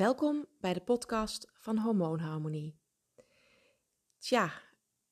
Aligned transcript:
Welkom 0.00 0.46
bij 0.60 0.72
de 0.72 0.80
podcast 0.80 1.50
van 1.52 1.78
Hormoonharmonie. 1.78 2.78
Tja, 4.18 4.52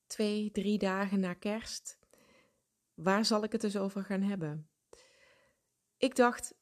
twee, 0.07 0.51
drie 0.51 0.77
dagen 0.77 1.19
na 1.19 1.33
kerst. 1.33 1.99
Waar 2.93 3.25
zal 3.25 3.43
ik 3.43 3.51
het 3.51 3.61
dus 3.61 3.77
over 3.77 4.03
gaan 4.03 4.21
hebben? 4.21 4.69
Ik 5.97 6.15
dacht, 6.15 6.55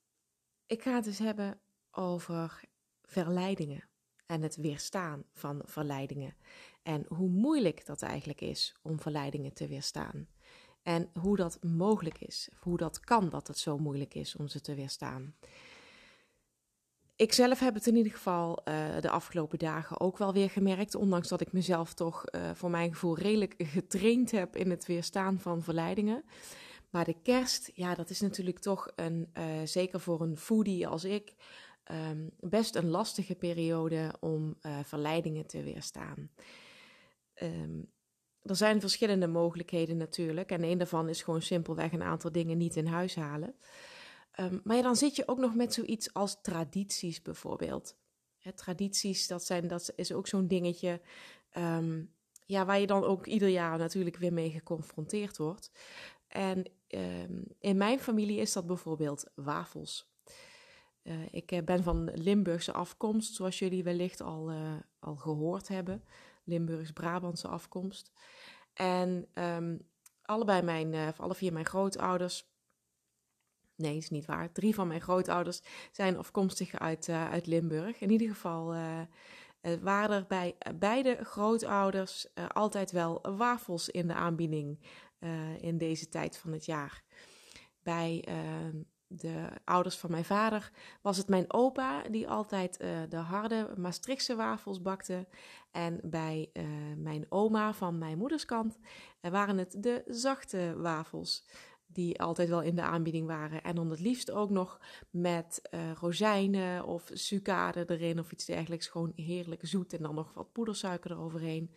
ik 0.65 0.81
ga 0.81 0.95
het 0.95 1.05
eens 1.05 1.19
hebben 1.19 1.59
over 1.91 2.63
verleidingen 3.03 3.89
en 4.25 4.41
het 4.41 4.55
weerstaan 4.55 5.23
van 5.33 5.61
verleidingen. 5.65 6.37
En 6.83 7.05
hoe 7.07 7.29
moeilijk 7.29 7.85
dat 7.85 8.01
eigenlijk 8.01 8.41
is 8.41 8.75
om 8.81 8.99
verleidingen 8.99 9.53
te 9.53 9.67
weerstaan. 9.67 10.27
En 10.81 11.09
hoe 11.19 11.35
dat 11.35 11.63
mogelijk 11.63 12.19
is, 12.19 12.49
hoe 12.59 12.77
dat 12.77 12.99
kan 12.99 13.29
dat 13.29 13.47
het 13.47 13.57
zo 13.57 13.77
moeilijk 13.77 14.13
is 14.13 14.35
om 14.35 14.47
ze 14.47 14.61
te 14.61 14.75
weerstaan. 14.75 15.35
Ik 17.17 17.33
zelf 17.33 17.59
heb 17.59 17.73
het 17.73 17.87
in 17.87 17.95
ieder 17.95 18.11
geval 18.11 18.59
uh, 18.67 19.01
de 19.01 19.09
afgelopen 19.09 19.59
dagen 19.59 19.99
ook 19.99 20.17
wel 20.17 20.33
weer 20.33 20.49
gemerkt. 20.49 20.95
Ondanks 20.95 21.27
dat 21.27 21.41
ik 21.41 21.51
mezelf 21.51 21.93
toch 21.93 22.23
uh, 22.31 22.49
voor 22.53 22.69
mijn 22.69 22.91
gevoel 22.91 23.17
redelijk 23.17 23.53
getraind 23.57 24.31
heb 24.31 24.55
in 24.55 24.69
het 24.69 24.85
weerstaan 24.85 25.39
van 25.39 25.61
verleidingen. 25.61 26.23
Maar 26.89 27.05
de 27.05 27.15
kerst, 27.23 27.71
ja, 27.73 27.95
dat 27.95 28.09
is 28.09 28.21
natuurlijk 28.21 28.59
toch 28.59 28.91
een, 28.95 29.29
uh, 29.37 29.43
zeker 29.63 29.99
voor 29.99 30.21
een 30.21 30.37
foodie 30.37 30.87
als 30.87 31.03
ik, 31.03 31.33
um, 32.09 32.29
best 32.39 32.75
een 32.75 32.89
lastige 32.89 33.35
periode 33.35 34.13
om 34.19 34.57
verleidingen 34.83 35.47
te 35.47 35.63
weerstaan. 35.63 36.29
Um, 37.43 37.91
er 38.41 38.55
zijn 38.55 38.79
verschillende 38.79 39.27
mogelijkheden 39.27 39.97
natuurlijk. 39.97 40.51
En 40.51 40.63
een 40.63 40.77
daarvan 40.77 41.09
is 41.09 41.21
gewoon 41.21 41.41
simpelweg 41.41 41.91
een 41.91 42.03
aantal 42.03 42.31
dingen 42.31 42.57
niet 42.57 42.75
in 42.75 42.85
huis 42.85 43.15
halen. 43.15 43.55
Um, 44.39 44.61
maar 44.63 44.81
dan 44.81 44.95
zit 44.95 45.15
je 45.15 45.27
ook 45.27 45.37
nog 45.37 45.55
met 45.55 45.73
zoiets 45.73 46.13
als 46.13 46.41
tradities 46.41 47.21
bijvoorbeeld. 47.21 47.95
tradities, 48.55 49.27
dat, 49.27 49.45
zijn, 49.45 49.67
dat 49.67 49.93
is 49.95 50.13
ook 50.13 50.27
zo'n 50.27 50.47
dingetje 50.47 51.01
um, 51.57 52.15
ja, 52.45 52.65
waar 52.65 52.79
je 52.79 52.87
dan 52.87 53.03
ook 53.03 53.25
ieder 53.25 53.47
jaar 53.47 53.77
natuurlijk 53.77 54.17
weer 54.17 54.33
mee 54.33 54.49
geconfronteerd 54.49 55.37
wordt. 55.37 55.71
En 56.27 56.65
um, 56.87 57.43
in 57.59 57.77
mijn 57.77 57.99
familie 57.99 58.39
is 58.39 58.53
dat 58.53 58.67
bijvoorbeeld 58.67 59.25
wafels. 59.35 60.11
Uh, 61.03 61.15
ik 61.31 61.51
eh, 61.51 61.63
ben 61.63 61.83
van 61.83 62.11
Limburgse 62.13 62.73
afkomst, 62.73 63.33
zoals 63.33 63.59
jullie 63.59 63.83
wellicht 63.83 64.21
al, 64.21 64.51
uh, 64.51 64.75
al 64.99 65.15
gehoord 65.15 65.67
hebben. 65.67 66.03
Limburgs-Brabantse 66.43 67.47
afkomst. 67.47 68.11
En 68.73 69.27
allebei 70.21 70.61
mijn, 70.61 70.93
of 71.07 71.19
alle 71.19 71.35
vier 71.35 71.53
mijn 71.53 71.65
grootouders 71.65 72.49
Nee, 73.77 73.97
is 73.97 74.09
niet 74.09 74.25
waar. 74.25 74.51
Drie 74.51 74.75
van 74.75 74.87
mijn 74.87 75.01
grootouders 75.01 75.61
zijn 75.91 76.17
afkomstig 76.17 76.79
uit, 76.79 77.07
uh, 77.07 77.29
uit 77.29 77.45
Limburg. 77.47 77.99
In 77.99 78.11
ieder 78.11 78.27
geval 78.27 78.75
uh, 78.75 79.01
waren 79.81 80.15
er 80.15 80.25
bij 80.27 80.55
beide 80.75 81.17
grootouders 81.23 82.27
altijd 82.47 82.91
wel 82.91 83.35
wafels 83.35 83.89
in 83.89 84.07
de 84.07 84.13
aanbieding 84.13 84.79
in 85.59 85.77
deze 85.77 86.09
tijd 86.09 86.37
van 86.37 86.51
het 86.51 86.65
jaar. 86.65 87.03
Bij 87.83 88.23
ehm, 88.27 88.75
de 89.07 89.47
ouders 89.63 89.97
van 89.97 90.11
mijn 90.11 90.25
vader 90.25 90.71
was 91.01 91.17
het 91.17 91.27
mijn 91.27 91.53
opa 91.53 92.01
die 92.01 92.27
altijd 92.27 92.77
de 93.09 93.17
harde 93.17 93.73
Maastrichtse 93.77 94.35
wafels 94.35 94.81
bakte. 94.81 95.27
En 95.71 95.99
bij 96.03 96.49
mijn 96.97 97.25
oma 97.29 97.73
van 97.73 97.97
mijn 97.97 98.17
moederskant 98.17 98.77
waren 99.21 99.57
het 99.57 99.75
de 99.83 100.03
zachte 100.05 100.73
wafels 100.77 101.45
die 101.97 102.21
altijd 102.21 102.49
wel 102.49 102.61
in 102.61 102.75
de 102.75 102.81
aanbieding 102.81 103.27
waren. 103.27 103.63
En 103.63 103.75
dan 103.75 103.89
het 103.89 103.99
liefst 103.99 104.31
ook 104.31 104.49
nog 104.49 104.79
met 105.09 105.61
uh, 105.71 105.91
rozijnen 105.91 106.85
of 106.85 107.09
sucade 107.13 107.85
erin 107.87 108.19
of 108.19 108.31
iets 108.31 108.45
dergelijks. 108.45 108.87
Gewoon 108.87 109.11
heerlijk 109.15 109.61
zoet 109.63 109.93
en 109.93 110.01
dan 110.01 110.15
nog 110.15 110.33
wat 110.33 110.51
poedersuiker 110.51 111.11
eroverheen. 111.11 111.71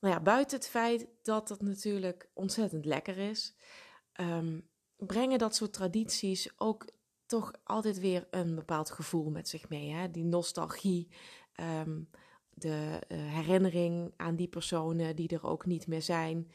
Nou 0.00 0.14
ja, 0.14 0.20
buiten 0.20 0.58
het 0.58 0.68
feit 0.68 1.06
dat 1.22 1.48
het 1.48 1.62
natuurlijk 1.62 2.28
ontzettend 2.34 2.84
lekker 2.84 3.18
is, 3.18 3.56
um, 4.20 4.68
brengen 4.96 5.38
dat 5.38 5.54
soort 5.54 5.72
tradities 5.72 6.52
ook 6.56 6.84
toch 7.26 7.52
altijd 7.64 7.98
weer 7.98 8.26
een 8.30 8.54
bepaald 8.54 8.90
gevoel 8.90 9.30
met 9.30 9.48
zich 9.48 9.68
mee. 9.68 9.90
Hè? 9.90 10.10
Die 10.10 10.24
nostalgie, 10.24 11.08
um, 11.86 12.08
de 12.50 13.00
uh, 13.08 13.18
herinnering 13.34 14.12
aan 14.16 14.36
die 14.36 14.48
personen 14.48 15.16
die 15.16 15.28
er 15.28 15.46
ook 15.46 15.66
niet 15.66 15.86
meer 15.86 16.02
zijn. 16.02 16.50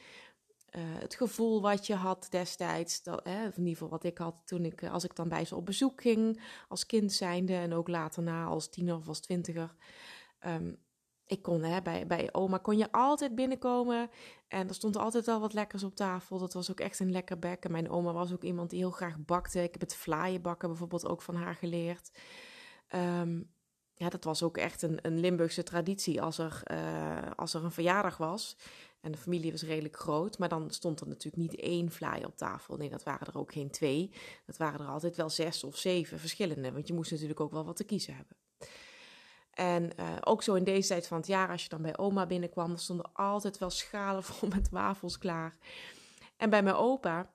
Uh, 0.77 0.81
het 0.83 1.15
gevoel 1.15 1.61
wat 1.61 1.87
je 1.87 1.95
had 1.95 2.27
destijds, 2.29 3.01
hè, 3.03 3.43
in 3.43 3.53
ieder 3.57 3.71
geval 3.71 3.89
wat 3.89 4.03
ik 4.03 4.17
had 4.17 4.35
toen 4.45 4.65
ik, 4.65 4.83
als 4.83 5.03
ik 5.03 5.15
dan 5.15 5.29
bij 5.29 5.45
ze 5.45 5.55
op 5.55 5.65
bezoek 5.65 6.01
ging, 6.01 6.41
als 6.67 6.85
kind 6.85 7.13
zijnde 7.13 7.53
en 7.53 7.73
ook 7.73 7.87
later 7.87 8.23
na 8.23 8.45
als 8.45 8.69
tiener 8.69 8.95
of 8.95 9.07
als 9.07 9.19
twintiger. 9.19 9.75
Um, 10.45 10.83
ik 11.25 11.41
kon 11.41 11.63
hè, 11.63 11.81
bij, 11.81 12.07
bij 12.07 12.29
oma 12.33 12.57
kon 12.57 12.77
je 12.77 12.91
altijd 12.91 13.35
binnenkomen 13.35 14.09
en 14.47 14.67
er 14.67 14.73
stond 14.73 14.97
altijd 14.97 15.25
wel 15.25 15.39
wat 15.39 15.53
lekkers 15.53 15.83
op 15.83 15.95
tafel. 15.95 16.39
Dat 16.39 16.53
was 16.53 16.71
ook 16.71 16.79
echt 16.79 16.99
een 16.99 17.11
lekker 17.11 17.39
bek. 17.39 17.65
En 17.65 17.71
mijn 17.71 17.89
oma 17.89 18.13
was 18.13 18.33
ook 18.33 18.43
iemand 18.43 18.69
die 18.69 18.79
heel 18.79 18.91
graag 18.91 19.17
bakte. 19.17 19.63
Ik 19.63 19.71
heb 19.71 19.81
het 19.81 19.95
vlaaien 19.95 20.41
bakken 20.41 20.69
bijvoorbeeld 20.69 21.07
ook 21.07 21.21
van 21.21 21.35
haar 21.35 21.55
geleerd. 21.55 22.11
Um, 22.95 23.53
ja, 23.95 24.09
dat 24.09 24.23
was 24.23 24.43
ook 24.43 24.57
echt 24.57 24.81
een, 24.81 24.99
een 25.01 25.19
Limburgse 25.19 25.63
traditie 25.63 26.21
als 26.21 26.37
er, 26.37 26.61
uh, 26.71 27.31
als 27.35 27.53
er 27.53 27.63
een 27.63 27.71
verjaardag 27.71 28.17
was. 28.17 28.57
En 29.01 29.11
de 29.11 29.17
familie 29.17 29.51
was 29.51 29.63
redelijk 29.63 29.97
groot, 29.97 30.37
maar 30.37 30.49
dan 30.49 30.71
stond 30.71 30.99
er 30.99 31.07
natuurlijk 31.07 31.51
niet 31.51 31.61
één 31.61 31.91
fly 31.91 32.23
op 32.25 32.37
tafel. 32.37 32.77
Nee, 32.77 32.89
dat 32.89 33.03
waren 33.03 33.27
er 33.27 33.37
ook 33.37 33.51
geen 33.51 33.69
twee. 33.69 34.11
Dat 34.45 34.57
waren 34.57 34.79
er 34.79 34.87
altijd 34.87 35.15
wel 35.15 35.29
zes 35.29 35.63
of 35.63 35.77
zeven 35.77 36.19
verschillende, 36.19 36.71
want 36.71 36.87
je 36.87 36.93
moest 36.93 37.11
natuurlijk 37.11 37.39
ook 37.39 37.51
wel 37.51 37.65
wat 37.65 37.75
te 37.75 37.83
kiezen 37.83 38.15
hebben. 38.15 38.37
En 39.51 39.91
uh, 39.99 40.15
ook 40.21 40.43
zo 40.43 40.53
in 40.53 40.63
deze 40.63 40.87
tijd 40.87 41.07
van 41.07 41.17
het 41.17 41.27
jaar, 41.27 41.49
als 41.49 41.63
je 41.63 41.69
dan 41.69 41.81
bij 41.81 41.97
oma 41.97 42.25
binnenkwam, 42.25 42.77
stonden 42.77 43.09
altijd 43.13 43.57
wel 43.57 43.69
schalen 43.69 44.23
vol 44.29 44.47
met 44.49 44.69
wafels 44.69 45.17
klaar. 45.17 45.57
En 46.37 46.49
bij 46.49 46.63
mijn 46.63 46.75
opa, 46.75 47.29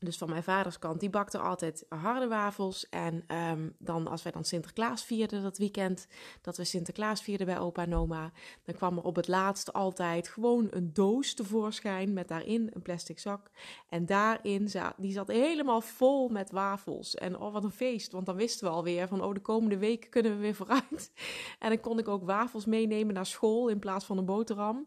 dus 0.00 0.18
van 0.18 0.28
mijn 0.28 0.42
vaders 0.42 0.78
kant, 0.78 1.00
die 1.00 1.10
bakte 1.10 1.38
altijd 1.38 1.84
harde 1.88 2.28
wafels. 2.28 2.88
En 2.88 3.24
um, 3.36 3.74
dan 3.78 4.06
als 4.06 4.22
wij 4.22 4.32
dan 4.32 4.44
Sinterklaas 4.44 5.04
vierden 5.04 5.42
dat 5.42 5.58
weekend, 5.58 6.06
dat 6.40 6.56
we 6.56 6.64
Sinterklaas 6.64 7.22
vierden 7.22 7.46
bij 7.46 7.58
opa 7.58 7.82
en 7.82 7.94
oma, 7.94 8.32
dan 8.64 8.74
kwam 8.74 8.96
er 8.96 9.02
op 9.02 9.16
het 9.16 9.28
laatst 9.28 9.72
altijd 9.72 10.28
gewoon 10.28 10.66
een 10.70 10.92
doos 10.92 11.34
tevoorschijn 11.34 12.12
met 12.12 12.28
daarin 12.28 12.70
een 12.72 12.82
plastic 12.82 13.18
zak. 13.18 13.50
En 13.88 14.06
daarin 14.06 14.68
zat, 14.68 14.94
die 14.96 15.12
zat 15.12 15.28
helemaal 15.28 15.80
vol 15.80 16.28
met 16.28 16.50
wafels. 16.50 17.14
En 17.14 17.38
oh, 17.38 17.52
wat 17.52 17.64
een 17.64 17.70
feest, 17.70 18.12
want 18.12 18.26
dan 18.26 18.36
wisten 18.36 18.66
we 18.66 18.72
alweer 18.72 19.08
van, 19.08 19.22
oh, 19.22 19.34
de 19.34 19.40
komende 19.40 19.78
week 19.78 20.06
kunnen 20.10 20.32
we 20.32 20.38
weer 20.38 20.54
vooruit. 20.54 21.12
En 21.58 21.68
dan 21.68 21.80
kon 21.80 21.98
ik 21.98 22.08
ook 22.08 22.24
wafels 22.24 22.64
meenemen 22.64 23.14
naar 23.14 23.26
school 23.26 23.68
in 23.68 23.78
plaats 23.78 24.04
van 24.04 24.18
een 24.18 24.24
boterham. 24.24 24.86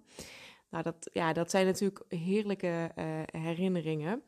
Nou, 0.70 0.84
dat, 0.84 1.10
ja, 1.14 1.34
dat 1.34 1.50
zijn 1.50 1.66
natuurlijk 1.66 2.04
heerlijke 2.08 2.92
uh, 2.96 3.06
herinneringen 3.26 4.24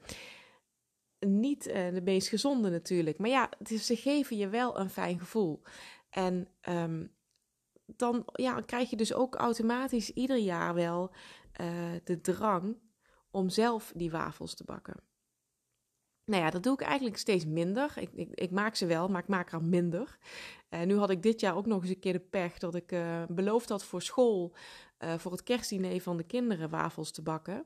niet 1.20 1.68
uh, 1.68 1.74
de 1.94 2.02
meest 2.04 2.28
gezonde 2.28 2.70
natuurlijk. 2.70 3.18
Maar 3.18 3.30
ja, 3.30 3.50
ze 3.80 3.96
geven 3.96 4.38
je 4.38 4.50
wel 4.50 4.80
een 4.80 4.90
fijn 4.90 5.20
gevoel. 5.20 5.62
En 6.10 6.48
um, 6.70 7.14
dan 7.86 8.24
ja, 8.34 8.62
krijg 8.62 8.90
je 8.90 8.96
dus 8.96 9.14
ook 9.14 9.36
automatisch 9.36 10.10
ieder 10.10 10.38
jaar 10.38 10.74
wel 10.74 11.12
uh, 11.62 11.68
de 12.04 12.22
drang 12.22 12.78
om 13.32 13.50
zelf 13.50 13.92
die 13.96 14.12
wafels 14.12 14.56
te 14.56 14.64
bakken. 14.64 15.04
Nou 16.26 16.44
ja, 16.44 16.50
dat 16.50 16.64
doe 16.64 16.74
ik 16.74 16.82
eigenlijk 16.82 17.18
steeds 17.18 17.46
minder. 17.46 17.94
Ik, 17.96 18.10
ik, 18.14 18.30
ik 18.34 18.52
maak 18.52 18.76
ze 18.76 18.86
wel, 18.86 19.08
maar 19.08 19.22
ik 19.22 19.28
maak 19.28 19.52
er 19.52 19.64
minder. 19.64 20.18
En 20.70 20.82
uh, 20.82 20.88
nu 20.88 20.98
had 20.98 21.10
ik 21.10 21.24
dit 21.24 21.40
jaar 21.40 21.56
ook 21.56 21.66
nog 21.66 21.82
eens 21.82 21.90
een 21.90 22.00
keer 22.00 22.14
de 22.14 22.20
pech 22.20 22.58
dat 22.58 22.76
ik 22.76 22.96
beloofd 23.28 23.70
had 23.70 23.84
voor 23.84 24.02
school, 24.02 24.56
voor 25.18 25.32
het 25.32 25.44
kerstdiner 25.44 26.02
van 26.02 26.18
de 26.18 26.24
kinderen, 26.24 26.70
wafels 26.70 27.12
te 27.12 27.22
bakken. 27.22 27.66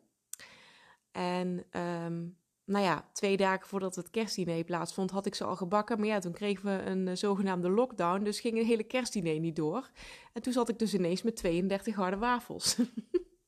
En 1.11 1.65
um, 2.05 2.38
nou 2.69 2.85
ja, 2.85 3.09
twee 3.13 3.37
dagen 3.37 3.67
voordat 3.67 3.95
het 3.95 4.09
kerstdiner 4.09 4.63
plaatsvond, 4.63 5.11
had 5.11 5.25
ik 5.25 5.35
ze 5.35 5.43
al 5.43 5.55
gebakken. 5.55 5.99
Maar 5.99 6.07
ja, 6.07 6.19
toen 6.19 6.33
kregen 6.33 6.65
we 6.65 6.83
een 6.83 7.07
uh, 7.07 7.15
zogenaamde 7.15 7.69
lockdown, 7.69 8.23
dus 8.23 8.39
ging 8.39 8.57
het 8.57 8.67
hele 8.67 8.83
kerstdiner 8.83 9.39
niet 9.39 9.55
door. 9.55 9.89
En 10.33 10.41
toen 10.41 10.53
zat 10.53 10.69
ik 10.69 10.79
dus 10.79 10.93
ineens 10.93 11.21
met 11.21 11.35
32 11.35 11.95
harde 11.95 12.17
wafels. 12.17 12.77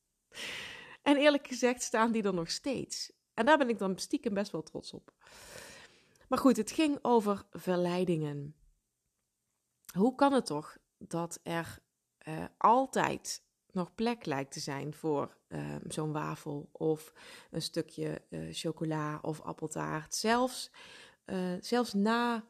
en 1.02 1.18
eerlijk 1.18 1.48
gezegd 1.48 1.82
staan 1.82 2.12
die 2.12 2.24
er 2.24 2.34
nog 2.34 2.52
steeds. 2.52 3.12
En 3.34 3.46
daar 3.46 3.58
ben 3.58 3.70
ik 3.70 3.78
dan 3.78 4.00
stiekem 4.00 4.34
best 4.34 4.52
wel 4.52 4.64
trots 4.64 4.94
op. 4.94 5.14
Maar 6.28 6.40
goed, 6.40 6.58
het 6.58 6.72
ging 6.72 7.00
over 7.02 7.44
verleidingen. 7.52 8.56
Hoe 9.94 10.16
kan 10.16 10.34
het 10.34 10.46
toch 10.46 10.78
dat 10.98 11.40
er 11.44 11.80
uh, 12.28 12.46
altijd 12.58 13.44
nog 13.74 13.96
plek 13.96 14.26
lijkt 14.26 14.52
te 14.52 14.60
zijn 14.60 14.94
voor 14.94 15.38
uh, 15.50 15.76
zo'n 15.88 16.12
wafel 16.12 16.70
of 16.72 17.14
een 17.52 17.62
stukje 17.62 18.22
uh, 18.30 18.48
chocola 18.52 19.20
of 19.22 19.42
appeltaart. 19.42 20.16
Zelfs, 20.16 20.72
uh, 21.26 21.54
zelfs 21.60 21.94
na 21.94 22.44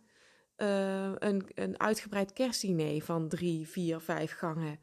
een, 0.56 1.52
een 1.54 1.80
uitgebreid 1.80 2.34
kerstdiner 2.34 3.02
van 3.02 3.28
drie, 3.28 3.68
vier, 3.68 4.00
vijf 4.00 4.34
gangen. 4.34 4.80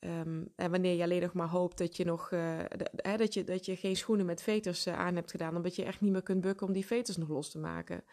Um, 0.00 0.52
en 0.56 0.70
wanneer 0.70 0.96
je 0.96 1.02
alleen 1.02 1.22
nog 1.22 1.32
maar 1.32 1.48
hoopt 1.48 1.78
dat 1.78 1.96
je, 1.96 2.04
nog, 2.04 2.28
de, 2.28 2.90
dat 3.16 3.34
je, 3.34 3.44
dat 3.44 3.66
je 3.66 3.76
geen 3.76 3.96
schoenen 3.96 4.26
met 4.26 4.42
veters 4.42 4.86
aan 4.86 5.14
hebt 5.14 5.30
gedaan, 5.30 5.56
omdat 5.56 5.76
je 5.76 5.84
echt 5.84 6.00
niet 6.00 6.12
meer 6.12 6.22
kunt 6.22 6.40
bukken 6.40 6.66
om 6.66 6.72
die 6.72 6.86
veters 6.86 7.16
nog 7.16 7.28
los 7.28 7.50
te 7.50 7.58
maken 7.58 8.04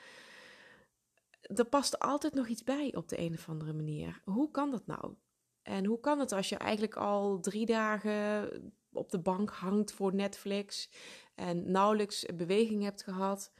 er 1.42 1.66
past 1.66 2.00
altijd 2.00 2.34
nog 2.34 2.48
iets 2.48 2.64
bij 2.64 2.96
op 2.96 3.10
de 3.10 3.20
een 3.20 3.34
of 3.34 3.50
andere 3.50 3.74
manier. 3.74 4.22
Hoe 4.26 4.52
kan 4.52 4.72
dat 4.72 4.88
nou? 4.88 5.14
En 5.63 5.86
hoe 5.86 6.00
kan 6.00 6.19
het 6.19 6.31
als 6.31 6.50
je 6.50 6.58
eigenlijk 6.58 6.96
al 6.96 7.40
drie 7.40 7.66
dagen 7.66 8.50
op 8.92 9.12
de 9.12 9.19
bank 9.19 9.50
hangt 9.50 9.92
voor 9.92 10.16
Netflix 10.16 10.90
en 11.36 11.72
nauwelijks 11.72 12.25
beweging 12.36 12.84
hebt 12.84 13.04
gehad? 13.04 13.54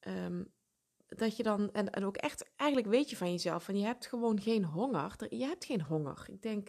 Ehm, 0.00 0.42
dat 1.08 1.36
je 1.36 1.42
dan, 1.42 1.72
en, 1.72 1.90
en 1.90 2.04
ook 2.04 2.16
echt, 2.16 2.50
eigenlijk 2.56 2.90
weet 2.90 3.10
je 3.10 3.16
van 3.16 3.30
jezelf, 3.30 3.64
van 3.64 3.78
je 3.78 3.84
hebt 3.84 4.06
gewoon 4.06 4.40
geen 4.40 4.64
honger. 4.64 5.16
Je 5.28 5.44
hebt 5.44 5.64
geen 5.64 5.82
honger. 5.82 6.26
Ik 6.30 6.42
denk 6.42 6.68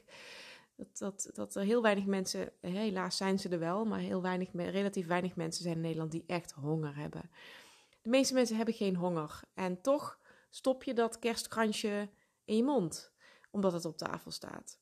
dat, 0.76 0.98
dat, 0.98 1.30
dat 1.34 1.56
er 1.56 1.64
heel 1.64 1.82
weinig 1.82 2.06
mensen, 2.06 2.52
helaas 2.62 3.18
zijn 3.18 3.40
ze 3.40 3.50
er 3.50 3.60
wel, 3.60 3.86
maar 3.86 4.00
heel 4.00 4.22
weinig, 4.22 4.50
relatief 4.54 5.08
weinig 5.08 5.36
mensen 5.36 5.64
zijn 5.64 5.76
in 5.76 5.82
Nederland 5.82 6.12
die 6.12 6.24
echt 6.28 6.52
honger 6.52 6.96
hebben. 6.96 7.30
De 8.02 8.10
meeste 8.10 8.34
mensen 8.34 8.56
hebben 8.56 8.74
geen 8.74 8.96
honger. 8.96 9.40
En 9.54 9.82
toch 9.82 10.20
stop 10.50 10.84
je 10.84 10.94
dat 10.94 11.20
kerstkransje 11.20 12.10
in 12.46 12.56
je 12.56 12.64
mond, 12.64 13.14
omdat 13.56 13.74
het 13.74 13.86
op 13.86 13.98
tafel 13.98 14.32
staat. 14.32 14.80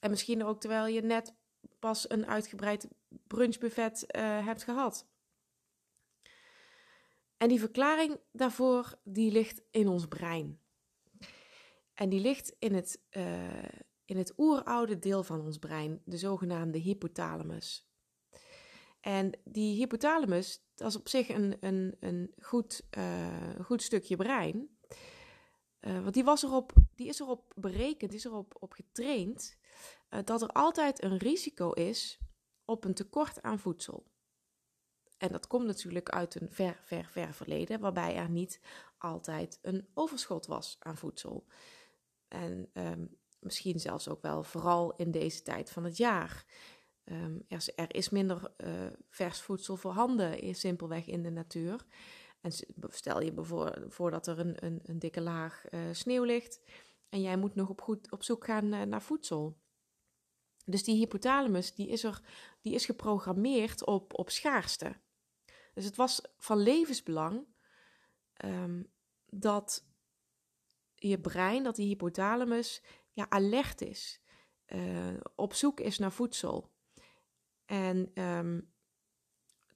En 0.00 0.10
misschien 0.10 0.44
ook 0.44 0.60
terwijl 0.60 0.86
je 0.86 1.02
net 1.02 1.34
pas 1.78 2.10
een 2.10 2.26
uitgebreid 2.26 2.88
brunchbuffet 3.26 4.04
uh, 4.16 4.46
hebt 4.46 4.62
gehad. 4.62 5.08
En 7.36 7.48
die 7.48 7.58
verklaring 7.58 8.20
daarvoor, 8.32 8.98
die 9.04 9.32
ligt 9.32 9.62
in 9.70 9.88
ons 9.88 10.06
brein. 10.06 10.60
En 11.94 12.08
die 12.08 12.20
ligt 12.20 12.56
in 12.58 12.74
het, 12.74 13.02
uh, 13.10 13.64
in 14.04 14.16
het 14.16 14.32
oeroude 14.36 14.98
deel 14.98 15.22
van 15.22 15.40
ons 15.40 15.58
brein, 15.58 16.02
de 16.04 16.16
zogenaamde 16.16 16.78
hypothalamus. 16.78 17.90
En 19.00 19.38
die 19.44 19.76
hypothalamus, 19.76 20.64
dat 20.74 20.88
is 20.88 20.96
op 20.96 21.08
zich 21.08 21.28
een, 21.28 21.56
een, 21.60 21.96
een 22.00 22.32
goed, 22.40 22.82
uh, 22.98 23.60
goed 23.64 23.82
stukje 23.82 24.16
brein. 24.16 24.76
Uh, 25.86 26.00
want 26.00 26.14
die, 26.14 26.24
was 26.24 26.46
die 26.94 27.08
is 27.08 27.20
erop 27.20 27.52
berekend, 27.56 28.12
is 28.12 28.24
erop 28.24 28.56
op 28.58 28.72
getraind 28.72 29.58
uh, 30.10 30.20
dat 30.24 30.42
er 30.42 30.48
altijd 30.48 31.02
een 31.02 31.16
risico 31.16 31.70
is 31.70 32.18
op 32.64 32.84
een 32.84 32.94
tekort 32.94 33.42
aan 33.42 33.58
voedsel. 33.58 34.10
En 35.18 35.32
dat 35.32 35.46
komt 35.46 35.66
natuurlijk 35.66 36.08
uit 36.08 36.40
een 36.40 36.50
ver, 36.50 36.80
ver, 36.84 37.08
ver 37.10 37.34
verleden, 37.34 37.80
waarbij 37.80 38.16
er 38.16 38.30
niet 38.30 38.60
altijd 38.98 39.58
een 39.62 39.88
overschot 39.94 40.46
was 40.46 40.76
aan 40.78 40.96
voedsel. 40.96 41.46
En 42.28 42.70
um, 42.72 43.18
misschien 43.40 43.80
zelfs 43.80 44.08
ook 44.08 44.22
wel 44.22 44.42
vooral 44.42 44.96
in 44.96 45.10
deze 45.10 45.42
tijd 45.42 45.70
van 45.70 45.84
het 45.84 45.96
jaar. 45.96 46.44
Um, 47.04 47.44
er, 47.48 47.66
er, 47.74 47.94
is 47.94 48.08
minder 48.08 48.52
uh, 48.56 48.70
vers 49.08 49.40
voedsel 49.40 49.76
voorhanden, 49.76 50.54
simpelweg 50.54 51.06
in 51.06 51.22
de 51.22 51.30
natuur. 51.30 51.86
En 52.42 52.52
stel 52.88 53.22
je 53.22 53.32
voor 53.88 54.10
dat 54.10 54.26
er 54.26 54.38
een, 54.38 54.64
een, 54.64 54.80
een 54.82 54.98
dikke 54.98 55.20
laag 55.20 55.64
uh, 55.70 55.80
sneeuw 55.92 56.24
ligt 56.24 56.60
en 57.08 57.20
jij 57.20 57.36
moet 57.36 57.54
nog 57.54 57.68
op, 57.68 57.80
goed, 57.80 58.10
op 58.12 58.22
zoek 58.22 58.44
gaan 58.44 58.74
uh, 58.74 58.82
naar 58.82 59.02
voedsel. 59.02 59.60
Dus 60.64 60.84
die 60.84 60.96
hypothalamus 60.96 61.74
die 61.74 61.88
is, 61.88 62.04
er, 62.04 62.20
die 62.60 62.74
is 62.74 62.84
geprogrammeerd 62.84 63.86
op, 63.86 64.18
op 64.18 64.30
schaarste. 64.30 65.00
Dus 65.74 65.84
het 65.84 65.96
was 65.96 66.20
van 66.36 66.58
levensbelang 66.58 67.46
um, 68.44 68.92
dat 69.26 69.86
je 70.94 71.20
brein, 71.20 71.62
dat 71.62 71.76
die 71.76 71.86
hypothalamus 71.86 72.82
ja, 73.10 73.30
alert 73.30 73.80
is, 73.80 74.20
uh, 74.66 75.20
op 75.34 75.54
zoek 75.54 75.80
is 75.80 75.98
naar 75.98 76.12
voedsel. 76.12 76.72
En 77.64 78.22
um, 78.22 78.71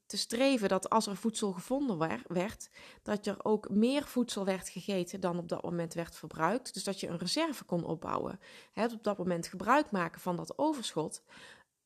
te 0.06 0.16
streven 0.16 0.68
dat 0.68 0.90
als 0.90 1.06
er 1.06 1.16
voedsel 1.16 1.52
gevonden 1.52 2.22
werd, 2.26 2.70
dat 3.02 3.26
er 3.26 3.36
ook 3.42 3.68
meer 3.68 4.04
voedsel 4.04 4.44
werd 4.44 4.68
gegeten 4.68 5.20
dan 5.20 5.38
op 5.38 5.48
dat 5.48 5.62
moment 5.62 5.94
werd 5.94 6.16
verbruikt. 6.16 6.74
Dus 6.74 6.84
dat 6.84 7.00
je 7.00 7.08
een 7.08 7.18
reserve 7.18 7.64
kon 7.64 7.84
opbouwen. 7.84 8.40
Het 8.72 8.92
op 8.92 9.04
dat 9.04 9.18
moment 9.18 9.46
gebruik 9.46 9.90
maken 9.90 10.20
van 10.20 10.36
dat 10.36 10.58
overschot, 10.58 11.22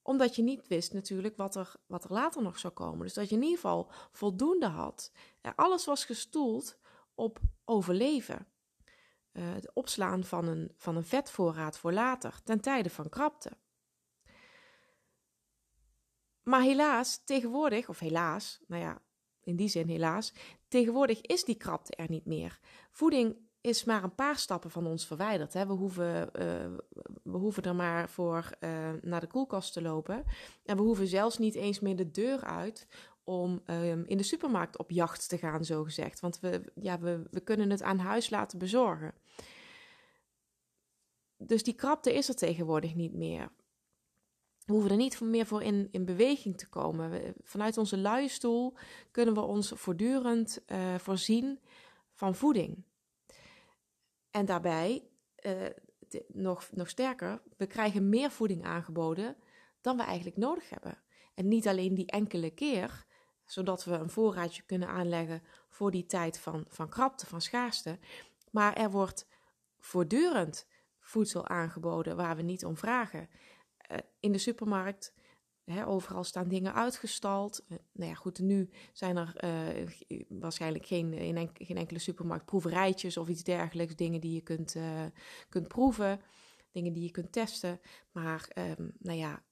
omdat 0.03 0.37
je 0.37 0.43
niet 0.43 0.69
wist 0.69 0.93
natuurlijk 0.93 1.37
wat 1.37 1.55
er, 1.55 1.75
wat 1.87 2.05
er 2.05 2.13
later 2.13 2.43
nog 2.43 2.59
zou 2.59 2.73
komen. 2.73 3.05
Dus 3.05 3.15
dat 3.15 3.29
je 3.29 3.35
in 3.35 3.43
ieder 3.43 3.57
geval 3.57 3.91
voldoende 4.13 4.67
had. 4.67 5.13
Alles 5.55 5.85
was 5.85 6.05
gestoeld 6.05 6.79
op 7.15 7.39
overleven. 7.65 8.47
Uh, 9.33 9.53
het 9.53 9.75
opslaan 9.75 10.25
van 10.25 10.47
een, 10.47 10.73
van 10.77 10.97
een 10.97 11.05
vetvoorraad 11.05 11.79
voor 11.79 11.93
later, 11.93 12.41
ten 12.45 12.61
tijde 12.61 12.91
van 12.91 13.09
krapte. 13.09 13.51
Maar 16.51 16.63
helaas, 16.63 17.25
tegenwoordig, 17.25 17.89
of 17.89 17.99
helaas, 17.99 18.61
nou 18.67 18.83
ja, 18.83 19.03
in 19.43 19.57
die 19.57 19.69
zin 19.69 19.89
helaas, 19.89 20.35
tegenwoordig 20.69 21.21
is 21.21 21.45
die 21.45 21.55
krapte 21.55 21.95
er 21.95 22.11
niet 22.11 22.27
meer. 22.27 22.61
Voeding 22.91 23.37
is 23.61 23.85
maar 23.85 24.03
een 24.03 24.15
paar 24.15 24.37
stappen 24.37 24.71
van 24.71 24.87
ons 24.87 25.07
verwijderd. 25.07 25.53
Hè. 25.53 25.67
We, 25.67 25.73
hoeven, 25.73 26.31
uh, 26.33 26.79
we 27.23 27.39
hoeven 27.39 27.63
er 27.63 27.75
maar 27.75 28.09
voor 28.09 28.51
uh, 28.61 28.91
naar 29.01 29.21
de 29.21 29.27
koelkast 29.27 29.73
te 29.73 29.83
lopen. 29.83 30.25
En 30.65 30.77
we 30.77 30.83
hoeven 30.83 31.07
zelfs 31.07 31.39
niet 31.39 31.55
eens 31.55 31.81
meer 31.81 31.97
de 31.97 32.11
deur 32.11 32.45
uit 32.45 32.87
om 33.25 33.63
um, 33.67 34.05
in 34.07 34.17
de 34.17 34.23
supermarkt 34.23 34.79
op 34.79 34.91
jacht 34.91 35.29
te 35.29 35.39
gaan, 35.39 35.65
zo 35.65 35.85
gezegd. 35.85 36.21
Want 36.21 36.41
we, 36.41 36.73
ja, 36.75 36.99
we, 36.99 37.23
we 37.31 37.41
kunnen 37.41 37.71
het 37.71 37.83
aan 37.83 37.99
huis 37.99 38.31
laten 38.31 38.59
bezorgen. 38.59 39.15
Dus 41.37 41.63
die 41.63 41.75
krapte 41.75 42.15
is 42.15 42.29
er 42.29 42.37
tegenwoordig 42.37 42.95
niet 42.95 43.15
meer. 43.15 43.51
We 44.71 44.77
hoeven 44.77 44.95
er 44.95 45.03
niet 45.03 45.21
meer 45.21 45.47
voor 45.47 45.63
in, 45.63 45.89
in 45.91 46.05
beweging 46.05 46.59
te 46.59 46.69
komen. 46.69 47.35
vanuit 47.43 47.79
onze 47.79 47.99
luie 47.99 48.29
stoel 48.29 48.75
kunnen 49.11 49.35
we 49.35 49.41
ons 49.41 49.73
voortdurend 49.75 50.63
uh, 50.67 50.95
voorzien 50.95 51.61
van 52.13 52.35
voeding. 52.35 52.85
En 54.31 54.47
daarbij, 54.47 55.03
uh, 55.47 55.53
nog, 56.27 56.69
nog 56.73 56.89
sterker, 56.89 57.43
we 57.57 57.67
krijgen 57.67 58.09
meer 58.09 58.31
voeding 58.31 58.65
aangeboden 58.65 59.37
dan 59.81 59.97
we 59.97 60.03
eigenlijk 60.03 60.37
nodig 60.37 60.71
hebben. 60.71 60.99
En 61.35 61.49
niet 61.49 61.69
alleen 61.69 61.95
die 61.95 62.07
enkele 62.07 62.51
keer, 62.51 63.05
zodat 63.45 63.85
we 63.85 63.93
een 63.93 64.11
voorraadje 64.11 64.63
kunnen 64.63 64.89
aanleggen 64.89 65.43
voor 65.69 65.91
die 65.91 66.07
tijd 66.07 66.39
van, 66.39 66.65
van 66.69 66.89
krapte, 66.89 67.27
van 67.27 67.41
schaarste. 67.41 67.99
Maar 68.51 68.75
er 68.75 68.91
wordt 68.91 69.27
voortdurend 69.79 70.67
voedsel 71.01 71.49
aangeboden 71.49 72.17
waar 72.17 72.37
we 72.37 72.43
niet 72.43 72.65
om 72.65 72.77
vragen. 72.77 73.29
Uh, 73.91 73.97
in 74.21 74.33
de 74.33 74.39
supermarkt, 74.39 75.15
overal 75.87 76.25
staan 76.25 76.49
dingen 76.49 76.75
uitgestald. 76.75 77.65
Uh, 77.69 77.79
nou 77.93 78.11
ja, 78.11 78.15
goed, 78.15 78.39
nu 78.39 78.71
zijn 78.93 79.17
er 79.17 79.45
uh, 79.45 79.87
waarschijnlijk 80.29 80.87
geen, 80.87 81.13
in 81.13 81.37
en, 81.37 81.51
geen 81.55 81.77
enkele 81.77 81.99
supermarkt 81.99 82.45
proeverijtjes 82.45 83.17
of 83.17 83.29
iets 83.29 83.43
dergelijks. 83.43 83.97
Dingen 83.97 84.21
die 84.21 84.35
je 84.35 84.41
kunt, 84.41 84.77
kunt 85.49 85.69
proeven, 85.69 86.21
dingen 86.71 86.93
die 86.93 87.03
je 87.03 87.11
kunt 87.11 87.33
testen. 87.33 87.81
Maar 88.13 88.51
um, 88.79 88.93
nou 88.99 89.19
ja, 89.19 89.43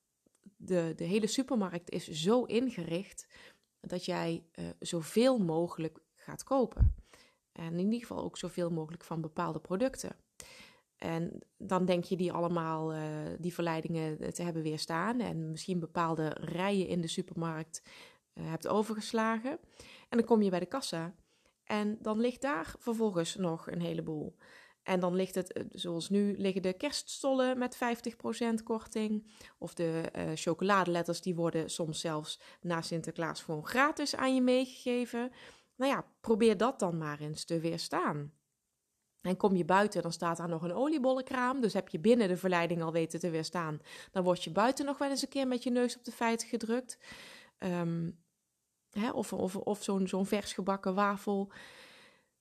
de, 0.56 0.92
de 0.96 1.04
hele 1.04 1.26
supermarkt 1.26 1.90
is 1.90 2.08
zo 2.08 2.44
ingericht 2.44 3.26
dat 3.80 4.04
jij 4.04 4.44
zoveel 4.78 5.38
mogelijk 5.38 5.98
gaat 6.14 6.44
kopen. 6.44 6.94
En 7.52 7.72
in 7.72 7.84
ieder 7.92 8.00
geval 8.00 8.24
ook 8.24 8.38
zoveel 8.38 8.70
mogelijk 8.70 9.04
van 9.04 9.20
bepaalde 9.20 9.60
producten. 9.60 10.16
En 10.98 11.38
dan 11.56 11.84
denk 11.84 12.04
je 12.04 12.16
die 12.16 12.32
allemaal, 12.32 12.94
uh, 12.94 13.00
die 13.38 13.54
verleidingen 13.54 14.34
te 14.34 14.42
hebben 14.42 14.62
weerstaan. 14.62 15.20
En 15.20 15.50
misschien 15.50 15.80
bepaalde 15.80 16.36
rijen 16.40 16.86
in 16.86 17.00
de 17.00 17.08
supermarkt 17.08 17.82
uh, 18.34 18.48
hebt 18.48 18.68
overgeslagen. 18.68 19.50
En 20.08 20.18
dan 20.18 20.24
kom 20.24 20.42
je 20.42 20.50
bij 20.50 20.60
de 20.60 20.66
kassa. 20.66 21.14
En 21.64 21.98
dan 22.00 22.20
ligt 22.20 22.40
daar 22.40 22.74
vervolgens 22.78 23.36
nog 23.36 23.70
een 23.70 23.80
heleboel. 23.80 24.36
En 24.88 25.00
dan 25.00 25.14
ligt 25.14 25.34
het, 25.34 25.52
eh, 25.52 25.64
zoals 25.70 26.08
nu, 26.08 26.34
liggen 26.38 26.62
de 26.62 26.72
kerststollen 26.72 27.58
met 27.58 27.76
50% 27.76 28.62
korting. 28.62 29.26
Of 29.58 29.74
de 29.74 30.02
uh, 30.16 30.30
chocoladeletters, 30.34 31.20
die 31.20 31.34
worden 31.34 31.70
soms 31.70 32.00
zelfs 32.00 32.40
na 32.60 32.82
Sinterklaas 32.82 33.42
gewoon 33.42 33.66
gratis 33.66 34.16
aan 34.16 34.34
je 34.34 34.42
meegegeven. 34.42 35.32
Nou 35.76 35.92
ja, 35.92 36.06
probeer 36.20 36.56
dat 36.56 36.78
dan 36.78 36.98
maar 36.98 37.20
eens 37.20 37.44
te 37.44 37.60
weerstaan. 37.60 38.32
En 39.20 39.36
kom 39.36 39.56
je 39.56 39.64
buiten, 39.64 40.02
dan 40.02 40.12
staat 40.12 40.36
daar 40.36 40.48
nog 40.48 40.62
een 40.62 40.72
oliebollenkraam. 40.74 41.60
Dus 41.60 41.72
heb 41.72 41.88
je 41.88 41.98
binnen 41.98 42.28
de 42.28 42.36
verleiding 42.36 42.82
al 42.82 42.92
weten 42.92 43.20
te 43.20 43.30
weerstaan. 43.30 43.80
Dan 44.10 44.22
word 44.22 44.44
je 44.44 44.50
buiten 44.50 44.84
nog 44.84 44.98
wel 44.98 45.10
eens 45.10 45.22
een 45.22 45.28
keer 45.28 45.48
met 45.48 45.62
je 45.62 45.70
neus 45.70 45.96
op 45.96 46.04
de 46.04 46.12
feiten 46.12 46.48
gedrukt. 46.48 46.98
Um, 47.58 48.18
hè, 48.90 49.10
of 49.10 49.32
of, 49.32 49.56
of 49.56 49.82
zo'n 49.82 50.06
zo'n 50.08 50.26
vers 50.26 50.52
gebakken 50.52 50.94
wafel. 50.94 51.52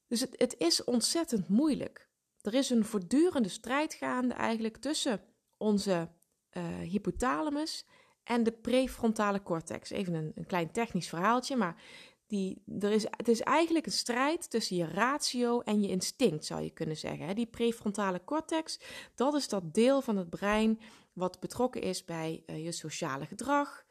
Dus 0.07 0.19
het, 0.19 0.33
het 0.37 0.55
is 0.57 0.83
ontzettend 0.83 1.47
moeilijk. 1.47 2.09
Er 2.41 2.53
is 2.53 2.69
een 2.69 2.85
voortdurende 2.85 3.49
strijd 3.49 3.93
gaande 3.93 4.33
eigenlijk 4.33 4.77
tussen 4.77 5.21
onze 5.57 6.09
uh, 6.51 6.77
hypothalamus 6.77 7.85
en 8.23 8.43
de 8.43 8.51
prefrontale 8.51 9.43
cortex. 9.43 9.89
Even 9.89 10.13
een, 10.13 10.31
een 10.35 10.45
klein 10.45 10.71
technisch 10.71 11.09
verhaaltje, 11.09 11.55
maar 11.55 11.81
die, 12.27 12.61
er 12.79 12.91
is, 12.91 13.05
het 13.09 13.27
is 13.27 13.41
eigenlijk 13.41 13.85
een 13.85 13.91
strijd 13.91 14.49
tussen 14.49 14.75
je 14.75 14.87
ratio 14.87 15.59
en 15.61 15.81
je 15.81 15.87
instinct, 15.87 16.45
zou 16.45 16.61
je 16.61 16.69
kunnen 16.69 16.97
zeggen. 16.97 17.35
Die 17.35 17.45
prefrontale 17.45 18.23
cortex, 18.23 18.79
dat 19.15 19.33
is 19.33 19.47
dat 19.47 19.73
deel 19.73 20.01
van 20.01 20.17
het 20.17 20.29
brein 20.29 20.79
wat 21.13 21.39
betrokken 21.39 21.81
is 21.81 22.05
bij 22.05 22.43
uh, 22.45 22.63
je 22.63 22.71
sociale 22.71 23.25
gedrag, 23.25 23.85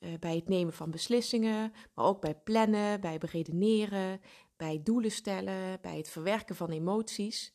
uh, 0.00 0.18
bij 0.18 0.34
het 0.34 0.48
nemen 0.48 0.72
van 0.72 0.90
beslissingen, 0.90 1.72
maar 1.94 2.04
ook 2.04 2.20
bij 2.20 2.34
plannen, 2.34 3.00
bij 3.00 3.18
beredeneren, 3.18 4.20
bij 4.56 4.80
doelen 4.82 5.10
stellen, 5.10 5.80
bij 5.80 5.96
het 5.96 6.08
verwerken 6.08 6.56
van 6.56 6.70
emoties. 6.70 7.54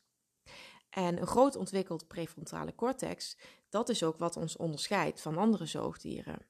En 0.90 1.22
een 1.22 1.28
groot 1.28 1.56
ontwikkeld 1.56 2.08
prefrontale 2.08 2.76
cortex, 2.76 3.38
dat 3.70 3.90
is 3.90 4.04
ook 4.04 4.18
wat 4.18 4.38
ons 4.38 4.58
onderscheidt 4.58 5.22
van 5.22 5.38
andere 5.38 5.66
zoogdieren. 5.66 6.46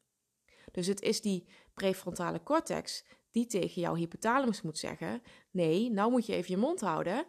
Dus 0.71 0.87
het 0.87 1.01
is 1.01 1.21
die 1.21 1.47
prefrontale 1.73 2.43
cortex 2.43 3.03
die 3.37 3.45
tegen 3.45 3.81
jouw 3.81 3.95
hypothalamus 3.95 4.61
moet 4.61 4.77
zeggen: 4.77 5.21
nee, 5.51 5.91
nou 5.91 6.11
moet 6.11 6.25
je 6.25 6.33
even 6.33 6.51
je 6.51 6.57
mond 6.57 6.81
houden. 6.81 7.25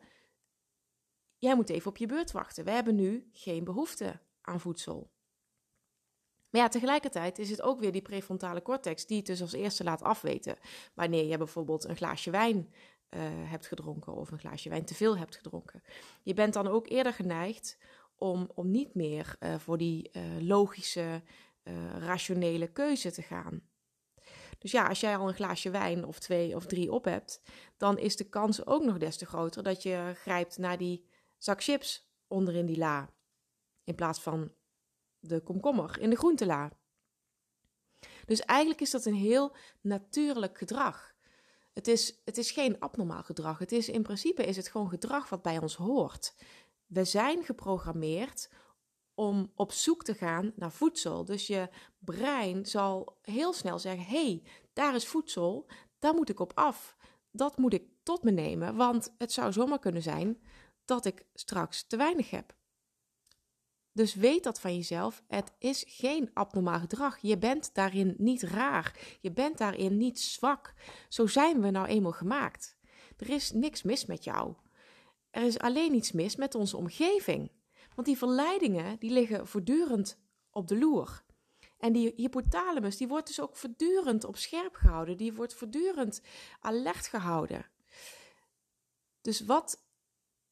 Jij 1.38 1.54
moet 1.54 1.70
even 1.70 1.90
op 1.90 1.96
je 1.96 2.06
beurt 2.06 2.32
wachten. 2.32 2.64
We 2.64 2.70
hebben 2.70 2.94
nu 2.94 3.28
geen 3.32 3.64
behoefte 3.64 4.20
aan 4.40 4.60
voedsel. 4.60 5.10
Maar 6.50 6.60
ja, 6.60 6.68
tegelijkertijd 6.68 7.38
is 7.38 7.50
het 7.50 7.62
ook 7.62 7.80
weer 7.80 7.92
die 7.92 8.02
prefrontale 8.02 8.62
cortex 8.62 9.06
die 9.06 9.16
het 9.16 9.26
dus 9.26 9.40
als 9.40 9.52
eerste 9.52 9.84
laat 9.84 10.02
afweten. 10.02 10.56
Wanneer 10.94 11.24
je 11.24 11.38
bijvoorbeeld 11.38 11.84
een 11.84 11.96
glaasje 11.96 12.30
wijn 12.30 12.56
uh, 12.56 13.20
hebt 13.50 13.66
gedronken 13.66 14.14
of 14.14 14.30
een 14.30 14.38
glaasje 14.38 14.68
wijn 14.68 14.84
te 14.84 14.94
veel 14.94 15.18
hebt 15.18 15.36
gedronken. 15.36 15.82
Je 16.22 16.34
bent 16.34 16.52
dan 16.52 16.66
ook 16.66 16.88
eerder 16.88 17.12
geneigd 17.12 17.78
om, 18.16 18.50
om 18.54 18.70
niet 18.70 18.94
meer 18.94 19.36
uh, 19.40 19.58
voor 19.58 19.78
die 19.78 20.10
uh, 20.12 20.22
logische, 20.40 21.22
rationele 21.98 22.72
keuze 22.72 23.10
te 23.10 23.22
gaan. 23.22 23.62
Dus 24.58 24.70
ja, 24.70 24.86
als 24.88 25.00
jij 25.00 25.16
al 25.16 25.28
een 25.28 25.34
glaasje 25.34 25.70
wijn 25.70 26.04
of 26.04 26.18
twee 26.18 26.56
of 26.56 26.66
drie 26.66 26.92
op 26.92 27.04
hebt, 27.04 27.42
dan 27.76 27.98
is 27.98 28.16
de 28.16 28.28
kans 28.28 28.66
ook 28.66 28.84
nog 28.84 28.98
des 28.98 29.16
te 29.16 29.26
groter 29.26 29.62
dat 29.62 29.82
je 29.82 30.12
grijpt 30.14 30.58
naar 30.58 30.78
die 30.78 31.04
zak 31.36 31.62
chips 31.62 32.10
onderin 32.26 32.66
die 32.66 32.78
la. 32.78 33.10
In 33.84 33.94
plaats 33.94 34.20
van 34.20 34.52
de 35.20 35.40
komkommer 35.40 35.98
in 36.00 36.10
de 36.10 36.16
groentela. 36.16 36.72
Dus 38.26 38.40
eigenlijk 38.40 38.80
is 38.80 38.90
dat 38.90 39.04
een 39.04 39.14
heel 39.14 39.56
natuurlijk 39.80 40.58
gedrag. 40.58 41.14
Het 41.72 41.88
is, 41.88 42.20
het 42.24 42.38
is 42.38 42.50
geen 42.50 42.80
abnormaal 42.80 43.22
gedrag. 43.22 43.58
Het 43.58 43.72
is 43.72 43.88
in 43.88 44.02
principe 44.02 44.44
is 44.44 44.56
het 44.56 44.68
gewoon 44.68 44.88
gedrag 44.88 45.28
wat 45.28 45.42
bij 45.42 45.58
ons 45.58 45.76
hoort. 45.76 46.34
We 46.86 47.04
zijn 47.04 47.44
geprogrammeerd 47.44 48.50
om 49.18 49.52
op 49.54 49.72
zoek 49.72 50.04
te 50.04 50.14
gaan 50.14 50.52
naar 50.56 50.72
voedsel. 50.72 51.24
Dus 51.24 51.46
je 51.46 51.68
brein 51.98 52.66
zal 52.66 53.18
heel 53.22 53.52
snel 53.52 53.78
zeggen: 53.78 54.04
hey, 54.04 54.42
daar 54.72 54.94
is 54.94 55.06
voedsel, 55.06 55.66
daar 55.98 56.14
moet 56.14 56.28
ik 56.28 56.40
op 56.40 56.52
af. 56.54 56.96
Dat 57.30 57.56
moet 57.56 57.72
ik 57.72 57.84
tot 58.02 58.22
me 58.22 58.30
nemen, 58.30 58.76
want 58.76 59.14
het 59.18 59.32
zou 59.32 59.52
zomaar 59.52 59.78
kunnen 59.78 60.02
zijn 60.02 60.42
dat 60.84 61.04
ik 61.04 61.26
straks 61.34 61.86
te 61.86 61.96
weinig 61.96 62.30
heb. 62.30 62.56
Dus 63.92 64.14
weet 64.14 64.44
dat 64.44 64.60
van 64.60 64.76
jezelf. 64.76 65.22
Het 65.28 65.52
is 65.58 65.84
geen 65.86 66.30
abnormaal 66.34 66.78
gedrag. 66.78 67.18
Je 67.18 67.38
bent 67.38 67.74
daarin 67.74 68.14
niet 68.18 68.42
raar. 68.42 69.16
Je 69.20 69.32
bent 69.32 69.58
daarin 69.58 69.96
niet 69.96 70.20
zwak. 70.20 70.74
Zo 71.08 71.26
zijn 71.26 71.60
we 71.60 71.70
nou 71.70 71.86
eenmaal 71.86 72.12
gemaakt. 72.12 72.76
Er 73.16 73.30
is 73.30 73.52
niks 73.52 73.82
mis 73.82 74.06
met 74.06 74.24
jou. 74.24 74.54
Er 75.30 75.42
is 75.42 75.58
alleen 75.58 75.94
iets 75.94 76.12
mis 76.12 76.36
met 76.36 76.54
onze 76.54 76.76
omgeving. 76.76 77.50
Want 77.98 78.10
die 78.10 78.18
verleidingen 78.18 78.98
die 78.98 79.10
liggen 79.10 79.46
voortdurend 79.46 80.18
op 80.50 80.68
de 80.68 80.78
loer. 80.78 81.24
En 81.78 81.92
die 81.92 82.12
hypothalamus 82.16 82.96
die 82.96 83.08
wordt 83.08 83.26
dus 83.26 83.40
ook 83.40 83.56
voortdurend 83.56 84.24
op 84.24 84.36
scherp 84.36 84.74
gehouden. 84.74 85.16
Die 85.16 85.34
wordt 85.34 85.54
voortdurend 85.54 86.20
alert 86.60 87.06
gehouden. 87.06 87.66
Dus 89.20 89.40
wat 89.40 89.84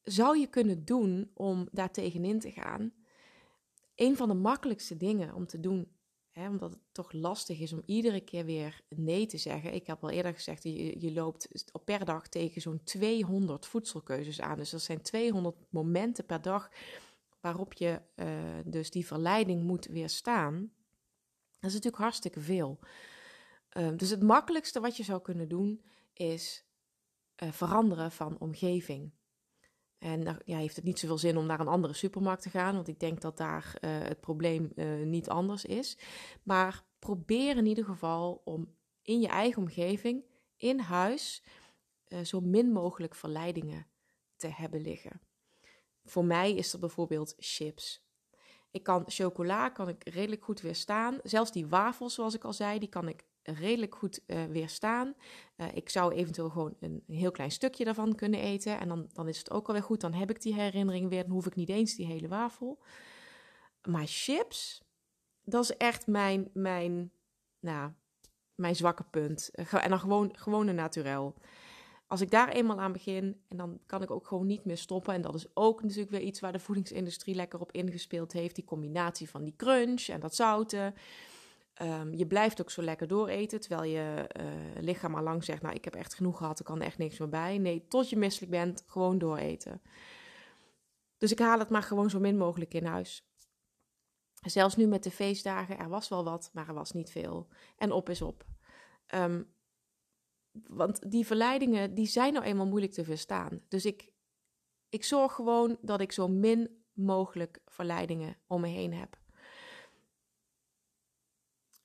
zou 0.03 0.37
je 0.37 0.47
kunnen 0.47 0.85
doen 0.85 1.31
om 1.33 1.67
daar 1.71 1.91
tegenin 1.91 2.39
te 2.39 2.51
gaan? 2.51 2.93
een 3.95 4.15
van 4.15 4.27
de 4.27 4.33
makkelijkste 4.33 4.97
dingen 4.97 5.33
om 5.33 5.47
te 5.47 5.59
doen, 5.59 5.91
omdat 6.33 6.71
het 6.71 6.79
toch 6.91 7.11
lastig 7.11 7.59
is 7.59 7.73
om 7.73 7.83
iedere 7.85 8.21
keer 8.21 8.45
weer 8.45 8.81
nee 8.89 9.25
te 9.25 9.37
zeggen. 9.37 9.73
Ik 9.73 9.87
heb 9.87 10.03
al 10.03 10.09
eerder 10.09 10.33
gezegd, 10.33 10.63
je, 10.63 11.01
je 11.01 11.11
loopt 11.11 11.71
per 11.85 12.05
dag 12.05 12.27
tegen 12.27 12.61
zo'n 12.61 12.83
200 12.83 13.65
voedselkeuzes 13.65 14.41
aan. 14.41 14.57
Dus 14.57 14.69
dat 14.69 14.81
zijn 14.81 15.01
200 15.01 15.55
momenten 15.69 16.25
per 16.25 16.41
dag 16.41 16.69
waarop 17.47 17.73
je 17.73 18.01
uh, 18.15 18.27
dus 18.65 18.91
die 18.91 19.05
verleiding 19.05 19.63
moet 19.63 19.85
weerstaan. 19.85 20.71
Dat 21.59 21.69
is 21.69 21.73
natuurlijk 21.73 22.01
hartstikke 22.01 22.41
veel. 22.41 22.79
Uh, 23.77 23.89
dus 23.95 24.09
het 24.09 24.23
makkelijkste 24.23 24.79
wat 24.79 24.97
je 24.97 25.03
zou 25.03 25.21
kunnen 25.21 25.47
doen 25.47 25.83
is 26.13 26.65
uh, 27.43 27.51
veranderen 27.51 28.11
van 28.11 28.39
omgeving. 28.39 29.11
En 29.97 30.23
dan 30.23 30.41
ja, 30.45 30.57
heeft 30.57 30.75
het 30.75 30.85
niet 30.85 30.99
zoveel 30.99 31.17
zin 31.17 31.37
om 31.37 31.45
naar 31.45 31.59
een 31.59 31.67
andere 31.67 31.93
supermarkt 31.93 32.41
te 32.41 32.49
gaan, 32.49 32.75
want 32.75 32.87
ik 32.87 32.99
denk 32.99 33.21
dat 33.21 33.37
daar 33.37 33.77
uh, 33.81 33.97
het 33.99 34.19
probleem 34.19 34.71
niet 35.03 35.29
anders 35.29 35.65
is. 35.65 35.97
Maar 36.43 36.83
probeer 36.99 37.57
in 37.57 37.65
ieder 37.65 37.85
geval 37.85 38.41
om 38.45 38.75
in 39.01 39.19
je 39.19 39.27
eigen 39.27 39.61
omgeving, 39.61 40.23
in 40.57 40.79
huis, 40.79 41.43
zo 42.23 42.39
min 42.39 42.71
mogelijk 42.71 43.15
verleidingen 43.15 43.87
te 44.35 44.47
hebben 44.47 44.81
liggen. 44.81 45.26
Voor 46.09 46.25
mij 46.25 46.55
is 46.55 46.71
dat 46.71 46.79
bijvoorbeeld 46.79 47.35
chips. 47.37 48.05
Ik 48.71 48.83
kan 48.83 49.03
chocola 49.07 49.69
kan 49.69 49.89
ik 49.89 50.09
redelijk 50.09 50.43
goed 50.43 50.61
weerstaan. 50.61 51.19
Zelfs 51.23 51.51
die 51.51 51.67
wafels, 51.67 52.13
zoals 52.13 52.35
ik 52.35 52.43
al 52.43 52.53
zei, 52.53 52.79
die 52.79 52.89
kan 52.89 53.07
ik 53.07 53.23
redelijk 53.43 53.95
goed 53.95 54.19
uh, 54.27 54.45
weerstaan. 54.45 55.13
Uh, 55.57 55.67
ik 55.73 55.89
zou 55.89 56.13
eventueel 56.13 56.49
gewoon 56.49 56.75
een, 56.79 57.03
heel 57.07 57.31
klein 57.31 57.51
stukje 57.51 57.85
daarvan 57.85 58.15
kunnen 58.15 58.39
eten. 58.39 58.79
En 58.79 58.87
dan, 58.87 59.09
dan 59.13 59.27
is 59.27 59.37
het 59.37 59.51
ook 59.51 59.67
alweer 59.67 59.83
goed. 59.83 60.01
Dan 60.01 60.13
heb 60.13 60.29
ik 60.29 60.41
die 60.41 60.53
herinnering 60.53 61.09
weer. 61.09 61.23
Dan 61.23 61.31
hoef 61.31 61.45
ik 61.45 61.55
niet 61.55 61.69
eens 61.69 61.95
die 61.95 62.05
hele 62.05 62.27
wafel. 62.27 62.79
Maar 63.81 64.05
chips, 64.05 64.81
dat 65.43 65.63
is 65.63 65.77
echt 65.77 66.07
mijn, 66.07 66.49
mijn, 66.53 67.11
nou, 67.59 67.91
mijn 68.55 68.75
zwakke 68.75 69.03
punt. 69.03 69.51
En 69.71 69.89
dan 69.89 69.99
gewoon, 69.99 70.37
gewoon 70.37 70.67
een 70.67 70.75
naturel. 70.75 71.35
Als 72.07 72.21
ik 72.21 72.31
daar 72.31 72.49
eenmaal 72.49 72.79
aan 72.79 72.91
begin, 72.91 73.41
en 73.47 73.57
dan 73.57 73.79
kan 73.85 74.01
ik 74.01 74.11
ook 74.11 74.27
gewoon 74.27 74.45
niet 74.45 74.65
meer 74.65 74.77
stoppen. 74.77 75.13
En 75.13 75.21
dat 75.21 75.35
is 75.35 75.47
ook 75.53 75.81
natuurlijk 75.81 76.09
weer 76.09 76.21
iets 76.21 76.39
waar 76.39 76.51
de 76.51 76.59
voedingsindustrie 76.59 77.35
lekker 77.35 77.59
op 77.59 77.71
ingespeeld 77.71 78.31
heeft. 78.31 78.55
Die 78.55 78.65
combinatie 78.65 79.29
van 79.29 79.43
die 79.43 79.53
crunch 79.57 80.07
en 80.07 80.19
dat 80.19 80.35
zouten. 80.35 80.95
Um, 81.81 82.13
je 82.13 82.27
blijft 82.27 82.61
ook 82.61 82.71
zo 82.71 82.81
lekker 82.81 83.07
dooreten, 83.07 83.59
terwijl 83.59 83.83
je 83.91 84.29
uh, 84.39 84.81
lichaam 84.83 85.15
al 85.15 85.23
lang 85.23 85.43
zegt: 85.43 85.61
Nou, 85.61 85.75
ik 85.75 85.83
heb 85.83 85.95
echt 85.95 86.13
genoeg 86.13 86.37
gehad, 86.37 86.59
er 86.59 86.65
kan 86.65 86.81
echt 86.81 86.97
niks 86.97 87.17
meer 87.17 87.29
bij. 87.29 87.57
Nee, 87.57 87.87
tot 87.87 88.09
je 88.09 88.17
misselijk 88.17 88.51
bent, 88.51 88.83
gewoon 88.85 89.17
dooreten. 89.17 89.81
Dus 91.17 91.31
ik 91.31 91.39
haal 91.39 91.59
het 91.59 91.69
maar 91.69 91.83
gewoon 91.83 92.09
zo 92.09 92.19
min 92.19 92.37
mogelijk 92.37 92.73
in 92.73 92.85
huis. 92.85 93.27
Zelfs 94.33 94.75
nu 94.75 94.87
met 94.87 95.03
de 95.03 95.11
feestdagen, 95.11 95.77
er 95.77 95.89
was 95.89 96.09
wel 96.09 96.23
wat, 96.23 96.49
maar 96.53 96.67
er 96.67 96.73
was 96.73 96.91
niet 96.91 97.09
veel. 97.09 97.47
En 97.77 97.91
op 97.91 98.09
is 98.09 98.21
op. 98.21 98.45
Um, 99.15 99.55
want 100.67 101.11
die 101.11 101.25
verleidingen, 101.25 101.93
die 101.93 102.07
zijn 102.07 102.33
nou 102.33 102.45
eenmaal 102.45 102.67
moeilijk 102.67 102.93
te 102.93 103.03
verstaan. 103.03 103.61
Dus 103.67 103.85
ik, 103.85 104.11
ik 104.89 105.03
zorg 105.03 105.33
gewoon 105.33 105.77
dat 105.81 106.01
ik 106.01 106.11
zo 106.11 106.27
min 106.27 106.83
mogelijk 106.93 107.59
verleidingen 107.65 108.37
om 108.47 108.61
me 108.61 108.67
heen 108.67 108.93
heb. 108.93 109.17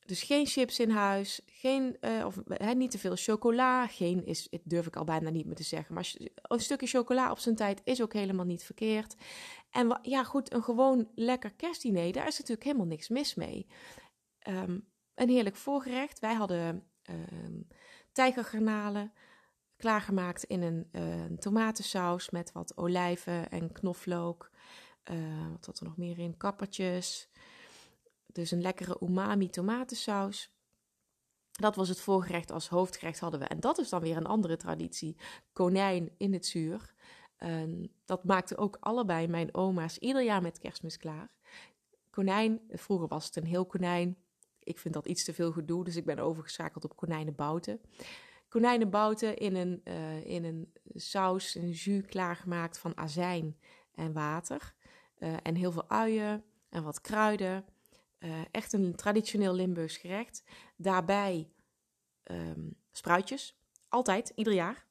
Dus 0.07 0.23
geen 0.23 0.47
chips 0.47 0.79
in 0.79 0.91
huis, 0.91 1.41
geen, 1.47 1.97
uh, 2.01 2.27
of 2.27 2.39
niet 2.75 2.91
te 2.91 2.99
veel 2.99 3.17
chocola. 3.17 3.87
Geen 3.87 4.27
is, 4.27 4.47
het 4.51 4.61
durf 4.65 4.87
ik 4.87 4.97
al 4.97 5.05
bijna 5.05 5.31
niet 5.31 5.47
meer 5.47 5.55
te 5.55 5.63
zeggen. 5.63 5.95
Maar 5.95 6.13
een 6.43 6.61
stukje 6.61 6.87
chocola 6.87 7.31
op 7.31 7.39
zijn 7.39 7.57
tijd 7.57 7.81
is 7.85 8.03
ook 8.03 8.13
helemaal 8.13 8.45
niet 8.45 8.65
verkeerd. 8.65 9.15
En 9.71 9.99
ja, 10.03 10.25
goed, 10.25 10.53
een 10.53 10.63
gewoon 10.63 11.09
lekker 11.15 11.55
kerstdiner, 11.55 12.13
daar 12.13 12.27
is 12.27 12.39
natuurlijk 12.39 12.67
helemaal 12.67 12.87
niks 12.87 13.09
mis 13.09 13.35
mee. 13.35 13.67
Um, 14.49 14.89
een 15.15 15.29
heerlijk 15.29 15.57
voorgerecht. 15.57 16.19
Wij 16.19 16.35
hadden 16.35 16.87
um, 17.11 17.67
tijgergarnalen 18.13 19.13
klaargemaakt 19.77 20.45
in 20.45 20.63
een 20.63 20.89
uh, 20.93 21.37
tomatensaus 21.39 22.31
met 22.31 22.53
wat 22.53 22.77
olijven 22.77 23.51
en 23.51 23.73
knoflook. 23.73 24.51
Uh, 25.11 25.51
wat 25.51 25.67
had 25.67 25.79
er 25.79 25.85
nog 25.85 25.97
meer 25.97 26.19
in? 26.19 26.37
Kappertjes. 26.37 27.29
Dus 28.27 28.51
een 28.51 28.61
lekkere 28.61 28.97
umami 29.01 29.51
tomatensaus. 29.51 30.51
Dat 31.51 31.77
was 31.77 31.89
het 31.89 32.01
voorgerecht 32.01 32.51
als 32.51 32.69
hoofdgerecht 32.69 33.21
hadden 33.21 33.41
we. 33.41 33.47
En 33.47 33.61
dat 33.61 33.79
is 33.79 33.89
dan 33.89 34.01
weer 34.01 34.17
een 34.17 34.27
andere 34.27 34.57
traditie. 34.57 35.17
Konijn 35.53 36.15
in 36.17 36.33
het 36.33 36.47
zuur. 36.47 36.95
Dat 38.05 38.25
maakten 38.25 38.59
ook 38.59 38.77
allebei 38.81 39.29
mijn 39.29 39.55
oma's 39.55 39.97
ieder 39.99 40.23
jaar 40.23 40.43
met 40.43 40.59
kerstmis 40.59 40.97
klaar. 40.97 41.35
Konijn, 42.11 42.61
vroeger 42.69 43.09
was 43.09 43.25
het 43.25 43.37
een 43.37 43.47
heel 43.47 43.67
konijn. 43.67 44.22
Ik 44.65 44.79
vind 44.79 44.95
dat 44.95 45.07
iets 45.07 45.25
te 45.25 45.35
veel 45.35 45.53
gedoe, 45.53 45.85
dus 45.85 45.97
ik 45.97 46.05
ben 46.05 46.19
overgeschakeld 46.19 46.85
op 46.85 46.97
konijnenbouten. 46.97 47.81
Konijnenbouten 48.49 49.37
in 49.37 49.57
een, 49.57 49.81
uh, 49.85 50.25
in 50.25 50.45
een 50.45 50.73
saus, 50.95 51.55
een 51.55 51.71
jus 51.71 52.07
klaargemaakt 52.07 52.79
van 52.79 52.97
azijn 52.97 53.59
en 53.95 54.13
water. 54.13 54.75
Uh, 55.19 55.37
en 55.43 55.55
heel 55.55 55.73
veel 55.73 55.89
uien 55.89 56.45
en 56.69 56.83
wat 56.83 57.01
kruiden. 57.01 57.65
Uh, 58.19 58.41
echt 58.51 58.73
een 58.73 58.95
traditioneel 58.95 59.55
Limburgs 59.55 59.97
gerecht. 59.97 60.43
Daarbij 60.77 61.51
um, 62.25 62.77
spruitjes. 62.91 63.61
Altijd, 63.89 64.33
ieder 64.35 64.53
jaar. 64.53 64.87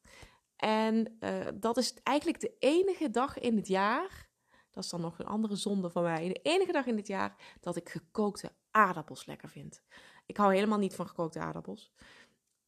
En 0.55 1.17
dat 1.53 1.77
is 1.77 1.93
eigenlijk 2.03 2.39
de 2.39 2.55
enige 2.59 3.09
dag 3.09 3.39
in 3.39 3.55
het 3.55 3.67
jaar. 3.67 4.29
Dat 4.71 4.83
is 4.83 4.89
dan 4.89 5.01
nog 5.01 5.19
een 5.19 5.25
andere 5.25 5.55
zonde 5.55 5.89
van 5.89 6.03
mij. 6.03 6.27
De 6.27 6.39
enige 6.41 6.71
dag 6.71 6.85
in 6.85 6.97
het 6.97 7.07
jaar 7.07 7.35
dat 7.59 7.75
ik 7.75 7.89
gekookte 7.89 8.51
aardappels 8.71 9.25
lekker 9.25 9.49
vind. 9.49 9.83
Ik 10.25 10.37
hou 10.37 10.53
helemaal 10.53 10.77
niet 10.77 10.95
van 10.95 11.07
gekookte 11.07 11.39
aardappels. 11.39 11.91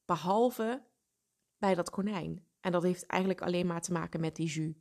Behalve 0.05 0.83
bij 1.57 1.75
dat 1.75 1.89
konijn. 1.89 2.45
En 2.60 2.72
dat 2.72 2.83
heeft 2.83 3.05
eigenlijk 3.05 3.41
alleen 3.41 3.67
maar 3.67 3.81
te 3.81 3.91
maken 3.91 4.19
met 4.19 4.36
die 4.36 4.48
jus. 4.48 4.74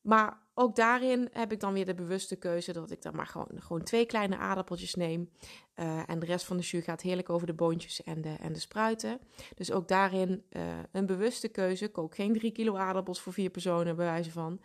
Maar 0.00 0.46
ook 0.54 0.76
daarin 0.76 1.28
heb 1.32 1.52
ik 1.52 1.60
dan 1.60 1.72
weer 1.72 1.86
de 1.86 1.94
bewuste 1.94 2.36
keuze 2.36 2.72
dat 2.72 2.90
ik 2.90 3.02
dan 3.02 3.16
maar 3.16 3.26
gewoon, 3.26 3.48
gewoon 3.54 3.82
twee 3.82 4.06
kleine 4.06 4.36
aardappeltjes 4.36 4.94
neem. 4.94 5.30
Uh, 5.74 6.08
en 6.10 6.18
de 6.18 6.26
rest 6.26 6.44
van 6.46 6.56
de 6.56 6.62
jus 6.62 6.84
gaat 6.84 7.02
heerlijk 7.02 7.30
over 7.30 7.46
de 7.46 7.54
boontjes 7.54 8.02
en 8.02 8.20
de, 8.20 8.34
en 8.40 8.52
de 8.52 8.58
spruiten. 8.58 9.20
Dus 9.54 9.72
ook 9.72 9.88
daarin 9.88 10.44
uh, 10.50 10.78
een 10.92 11.06
bewuste 11.06 11.48
keuze. 11.48 11.88
Kook 11.88 12.14
geen 12.14 12.32
drie 12.32 12.52
kilo 12.52 12.76
aardappels 12.76 13.20
voor 13.20 13.32
vier 13.32 13.50
personen, 13.50 13.96
bij 13.96 14.04
wijze 14.04 14.30
van. 14.30 14.60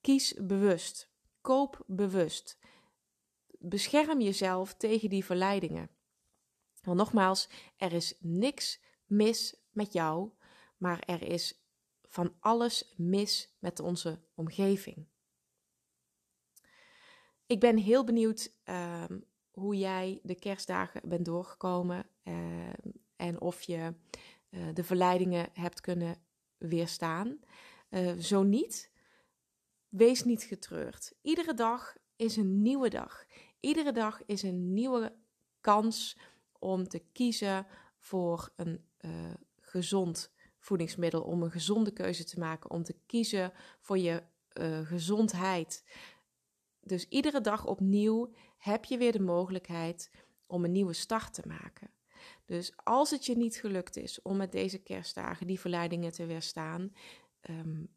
Kies 0.00 0.34
bewust. 0.34 1.12
Koop 1.40 1.82
bewust. 1.86 2.58
Bescherm 3.68 4.20
jezelf 4.20 4.74
tegen 4.74 5.08
die 5.08 5.24
verleidingen. 5.24 5.90
Want 6.82 6.98
nogmaals, 6.98 7.48
er 7.76 7.92
is 7.92 8.14
niks 8.20 8.80
mis 9.06 9.54
met 9.70 9.92
jou, 9.92 10.30
maar 10.76 11.00
er 11.00 11.22
is 11.22 11.64
van 12.02 12.34
alles 12.40 12.94
mis 12.96 13.54
met 13.58 13.80
onze 13.80 14.20
omgeving. 14.34 15.06
Ik 17.46 17.60
ben 17.60 17.76
heel 17.76 18.04
benieuwd 18.04 18.52
uh, 18.64 19.04
hoe 19.50 19.78
jij 19.78 20.20
de 20.22 20.34
kerstdagen 20.34 21.08
bent 21.08 21.24
doorgekomen 21.24 22.06
uh, 22.24 22.34
en 23.16 23.40
of 23.40 23.62
je 23.62 23.94
uh, 24.50 24.68
de 24.74 24.84
verleidingen 24.84 25.48
hebt 25.52 25.80
kunnen 25.80 26.16
weerstaan. 26.58 27.38
Eh, 27.88 28.12
zo 28.12 28.42
niet, 28.42 28.90
wees 29.88 30.24
niet 30.24 30.42
getreurd. 30.42 31.14
Iedere 31.22 31.54
dag 31.54 31.96
is 32.16 32.36
een 32.36 32.62
nieuwe 32.62 32.88
dag. 32.88 33.24
Iedere 33.64 33.92
dag 33.92 34.22
is 34.26 34.42
een 34.42 34.72
nieuwe 34.72 35.16
kans 35.60 36.18
om 36.58 36.88
te 36.88 37.02
kiezen 37.12 37.66
voor 37.96 38.52
een 38.56 38.84
gezond 39.60 40.32
voedingsmiddel, 40.58 41.22
om 41.22 41.42
een 41.42 41.50
gezonde 41.50 41.92
keuze 41.92 42.24
te 42.24 42.38
maken, 42.38 42.70
om 42.70 42.82
te 42.82 42.96
kiezen 43.06 43.52
voor 43.80 43.98
je 43.98 44.22
uh, 44.60 44.86
gezondheid. 44.86 45.84
Dus 46.80 47.08
iedere 47.08 47.40
dag 47.40 47.66
opnieuw 47.66 48.32
heb 48.58 48.84
je 48.84 48.98
weer 48.98 49.12
de 49.12 49.20
mogelijkheid 49.20 50.10
om 50.46 50.64
een 50.64 50.72
nieuwe 50.72 50.92
start 50.92 51.34
te 51.34 51.42
maken. 51.46 51.90
Dus 52.44 52.72
als 52.76 53.10
het 53.10 53.26
je 53.26 53.36
niet 53.36 53.56
gelukt 53.56 53.96
is 53.96 54.22
om 54.22 54.36
met 54.36 54.52
deze 54.52 54.78
kerstdagen 54.78 55.46
die 55.46 55.60
verleidingen 55.60 56.12
te 56.12 56.26
weerstaan, 56.26 56.92
um, 57.50 57.88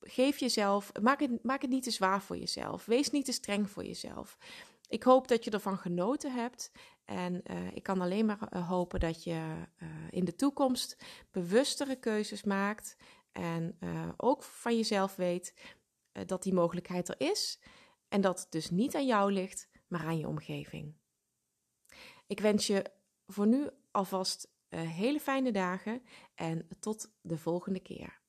geef 0.00 0.38
jezelf, 0.38 0.92
maak 1.02 1.20
het, 1.20 1.44
maak 1.44 1.62
het 1.62 1.70
niet 1.70 1.82
te 1.82 1.90
zwaar 1.90 2.22
voor 2.22 2.36
jezelf. 2.36 2.84
Wees 2.84 3.10
niet 3.10 3.24
te 3.24 3.32
streng 3.32 3.70
voor 3.70 3.84
jezelf. 3.84 4.38
Ik 4.88 5.02
hoop 5.02 5.28
dat 5.28 5.44
je 5.44 5.50
ervan 5.50 5.78
genoten 5.78 6.32
hebt. 6.34 6.72
En 7.04 7.42
uh, 7.50 7.74
ik 7.74 7.82
kan 7.82 8.00
alleen 8.00 8.26
maar 8.26 8.48
uh, 8.52 8.68
hopen 8.68 9.00
dat 9.00 9.24
je 9.24 9.64
uh, 9.82 9.88
in 10.10 10.24
de 10.24 10.34
toekomst 10.34 11.04
bewustere 11.30 11.96
keuzes 11.96 12.42
maakt. 12.42 12.96
En 13.32 13.78
ook 14.16 14.42
van 14.42 14.76
jezelf 14.76 15.16
weet 15.16 15.54
dat 16.26 16.42
die 16.42 16.54
mogelijkheid 16.54 17.08
er 17.08 17.20
is. 17.20 17.60
En 18.08 18.20
dat 18.20 18.40
het 18.40 18.52
dus 18.52 18.70
niet 18.70 18.94
aan 18.94 19.06
jou 19.06 19.32
ligt, 19.32 19.68
maar 19.86 20.04
aan 20.04 20.18
je 20.18 20.28
omgeving. 20.28 20.94
Ik 22.26 22.40
wens 22.40 22.66
je 22.66 22.90
voor 23.26 23.46
nu 23.46 23.68
alvast 23.90 24.52
hele 24.68 25.20
fijne 25.20 25.52
dagen 25.52 26.02
en 26.34 26.68
tot 26.80 27.12
de 27.20 27.38
volgende 27.38 27.80
keer. 27.80 28.23